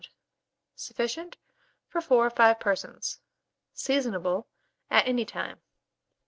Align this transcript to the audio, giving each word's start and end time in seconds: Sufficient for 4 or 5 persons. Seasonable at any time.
Sufficient 0.73 1.37
for 1.87 2.01
4 2.01 2.25
or 2.25 2.29
5 2.31 2.59
persons. 2.59 3.19
Seasonable 3.75 4.47
at 4.89 5.07
any 5.07 5.25
time. 5.25 5.61